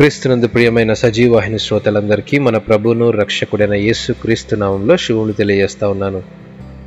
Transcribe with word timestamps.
క్రీస్తునందు 0.00 0.46
ప్రియమైన 0.46 0.92
సజీవాహిని 0.92 1.58
శ్రోతలందరికీ 1.58 2.38
మన 2.38 2.58
ప్రభువును 2.58 3.10
రక్షకుడైన 3.10 3.74
యేసు 3.74 4.12
క్రీస్తు 4.12 4.56
నామంలో 4.56 4.96
శివుని 4.96 5.32
తెలియజేస్తా 5.32 5.88
ఉన్నాను. 5.88 6.22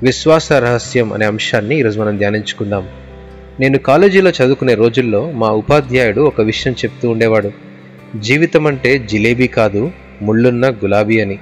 విశ్వాస 0.03 0.51
రహస్యం 0.51 1.13
అనే 1.13 1.25
అంశాన్ని 1.25 1.79
ఈరోజు 1.79 2.01
మనం 2.01 2.17
ధ్యానించుకుందాం. 2.17 2.87
నేను 3.59 3.77
కాలేజీలో 3.77 4.29
చదువుకునే 4.29 4.73
రోజుల్లో 4.73 5.31
మా 5.31 5.49
ఉపాధ్యాయుడు 5.49 6.21
ఒక 6.21 6.41
విషయం 6.41 6.73
చెప్తూ 6.73 7.09
ఉండేవాడు. 7.09 7.51
జీవితం 8.19 8.67
అంటే 8.67 8.99
జిలేబీ 8.99 9.47
కాదు 9.47 9.91
ముళ్ళున్న 10.21 10.69
గులాబీ 10.69 11.19
అని. 11.19 11.39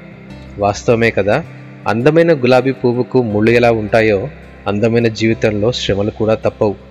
వాస్తవమే 0.58 1.12
కదా 1.12 1.44
అందమైన 1.88 2.34
గులాబీ 2.34 2.72
పువ్వుకు 2.72 3.22
ముళ్ళు 3.22 3.52
ఎలా 3.52 3.72
ఉంటాయో 3.72 4.30
అందమైన 4.68 5.08
జీవితంలో 5.08 5.72
శ్రమలు 5.72 6.12
కూడా 6.12 6.36
తప్పవు. 6.36 6.91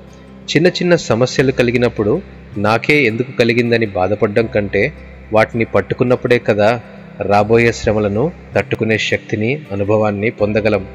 చిన్న 0.51 0.67
చిన్న 0.67 0.97
సమస్యలు 0.97 1.53
కలిగినప్పుడు 1.53 2.23
నాకే 2.57 3.03
ఎందుకు 3.03 3.33
కలిగిందని 3.33 3.87
బాధపడడం 3.87 4.47
కంటే 4.47 4.93
వాటిని 5.33 5.65
పట్టుకున్నప్పుడే 5.65 6.39
కదా 6.39 6.81
రాబోయే 7.21 7.73
శ్రమలను 7.73 8.33
తట్టుకునే 8.57 8.99
శక్తిని 8.99 9.61
అనుభవాన్ని 9.73 10.31
పొందగలం. 10.31 10.87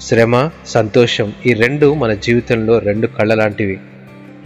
శ్రమ 0.00 0.50
సంతోషం 0.66 1.32
ఈ 1.46 1.52
రెండు 1.52 1.94
మన 1.94 2.14
జీవితంలో 2.14 2.78
రెండు 2.78 3.06
కళ్ళ 3.06 3.34
లాంటివి 3.34 3.78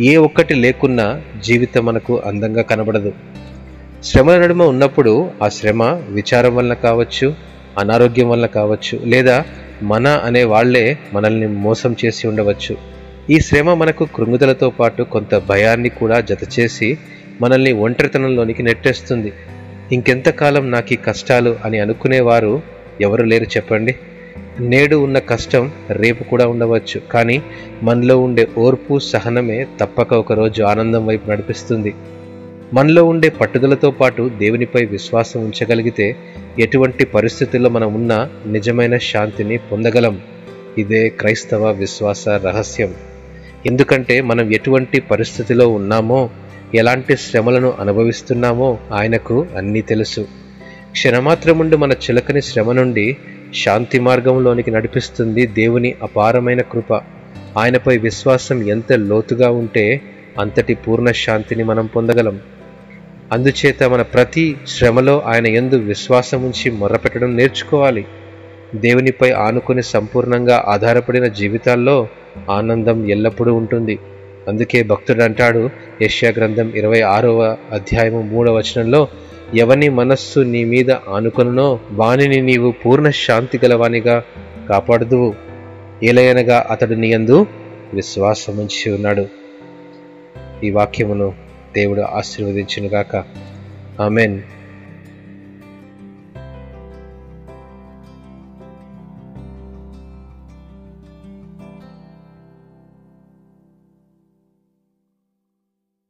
ఏ 0.00 0.16
ఒక్కటి 0.16 0.54
లేకున్నా 0.54 1.22
జీవితం 1.44 1.84
మనకు 1.84 2.22
అందంగా 2.26 2.62
కనబడదు. 2.62 3.12
శ్రమ 4.02 4.36
నడుమ 4.36 4.62
ఉన్నప్పుడు 4.62 5.30
ఆ 5.42 5.48
శ్రమ 5.48 5.82
విచారం 6.08 6.56
వలన 6.56 6.74
కావచ్చు 6.74 7.34
అనారోగ్యం 7.78 8.28
వలన 8.28 8.46
కావచ్చు 8.46 9.00
లేదా 9.04 9.44
మన 9.82 10.08
అనే 10.08 10.44
వాళ్ళే 10.44 10.98
మనల్ని 11.12 11.46
మోసం 11.46 11.96
చేసి 12.04 12.28
ఉండవచ్చు. 12.28 12.96
ఈ 13.30 13.40
శ్రమ 13.40 13.74
మనకు 13.74 14.08
కృంగుదలతో 14.14 14.70
పాటు 14.70 15.02
కొంత 15.02 15.34
భయాన్ని 15.34 15.88
కూడా 15.88 16.20
జతచేసి 16.20 16.98
మనల్ని 17.40 17.72
ఒంటరితనంలోనికి 17.72 18.62
నెట్టేస్తుంది. 18.62 19.32
ఇంకెంతకాలం 19.92 20.70
నాకు 20.70 20.92
ఈ 20.92 20.96
కష్టాలు 20.96 21.56
అని 21.64 21.80
అనుకునేవారు 21.80 22.62
ఎవరు 23.00 23.22
లేరు 23.22 23.44
చెప్పండి. 23.44 23.94
నేడు 24.60 24.96
ఉన్న 24.96 25.18
కష్టం 25.18 25.70
రేపు 25.90 26.24
కూడా 26.24 26.46
ఉండవచ్చు 26.46 27.00
కానీ 27.12 27.42
మనలో 27.82 28.20
ఉండే 28.20 28.48
ఓర్పు 28.58 28.98
సహనమే 28.98 29.66
తప్పక 29.80 30.14
ఒకరోజు 30.14 30.62
ఆనందం 30.62 31.06
వైపు 31.06 31.30
నడిపిస్తుంది. 31.30 31.94
మనలో 32.74 33.04
ఉండే 33.04 33.28
పట్టుదలతో 33.28 33.90
పాటు 33.90 34.30
దేవునిపై 34.38 34.84
విశ్వాసం 34.84 35.44
ఉంచగలిగితే 35.44 36.16
ఎటువంటి 36.58 37.04
పరిస్థితుల్లో 37.04 37.70
మనం 37.70 37.94
ఉన్నా 37.94 38.30
నిజమైన 38.46 38.96
శాంతిని 38.96 39.58
పొందగలం. 39.58 40.20
ఇదే 40.78 41.08
క్రైస్తవ 41.08 41.70
విశ్వాస 41.70 42.28
రహస్యం. 42.28 42.94
ఎందుకంటే 43.66 44.20
మనం 44.20 44.52
ఎటువంటి 44.52 45.00
పరిస్థితిలో 45.00 45.68
ఉన్నామో 45.68 46.30
ఎలాంటి 46.74 47.16
శ్రమలను 47.16 47.72
అనుభవిస్తున్నామో 47.80 48.78
ఆయనకు 48.92 49.46
అన్నీ 49.56 49.80
తెలుసు. 49.80 50.26
క్షణమాత్రముండి 50.92 51.76
మన 51.76 51.92
చిలకని 51.92 52.42
శ్రమ 52.42 52.72
నుండి 52.72 53.16
శాంతి 53.54 54.00
మార్గంలోనికి 54.00 54.70
నడిపిస్తుంది 54.70 55.46
దేవుని 55.46 55.94
అపారమైన 56.02 56.60
కృప. 56.60 56.92
ఆయనపై 57.58 57.98
విశ్వాసం 57.98 58.68
ఎంత 58.68 58.92
లోతుగా 58.92 59.50
ఉంటే 59.50 60.00
అంతటి 60.40 60.74
పూర్ణ 60.74 61.10
శాంతిని 61.10 61.64
మనం 61.64 61.86
పొందగలం. 61.86 62.40
అందుచేత 63.32 63.82
మన 63.82 64.02
ప్రతి 64.02 64.56
శ్రమలో 64.66 65.20
ఆయన 65.20 65.46
ఎందు 65.46 65.74
విశ్వాసం 65.74 66.44
ఉంచి 66.44 66.70
మొర్రపెట్టడం 66.70 67.36
నేర్చుకోవాలి. 67.36 68.04
దేవునిపై 68.80 69.30
ఆనుకుని 69.30 69.82
సంపూర్ణంగా 69.82 70.64
ఆధారపడిన 70.68 71.26
జీవితాల్లో 71.26 72.08
ఆనందం 72.50 73.10
ఎల్లప్పుడూ 73.10 73.54
ఉంటుంది. 73.54 73.98
అందుకే 74.48 74.82
భక్తుడు 74.82 75.22
అంటాడు 75.22 75.70
యష్యా 76.02 76.30
గ్రంథం 76.30 76.72
ఇరవై 76.74 77.00
ఆరవ 77.00 77.56
అధ్యాయము 77.72 78.22
మూడవ 78.22 78.56
వచనంలో 78.56 79.08
ఎవని 79.54 79.88
మనస్సు 79.88 80.40
నీ 80.40 80.64
మీద 80.64 80.90
ఆనుకునునో 80.90 81.80
వానిని 81.92 82.42
నీవు 82.42 82.70
పూర్ణ 82.70 83.10
శాంతి 83.10 83.60
గలవానిగా 83.64 84.22
కాపాడుదువు. 84.68 85.34
ఏలయనగా 86.02 86.66
అతడు 86.70 86.94
నీయందు 86.94 87.46
విశ్వాసముంచి 87.94 88.92
ఉన్నాడు. 88.92 89.26
ఈ 90.64 90.70
వాక్యమును 90.70 91.34
దేవుడు 91.74 92.00
ఆశీర్వదించునుగాక. 92.00 93.24
ఆమెన్. 94.00 94.42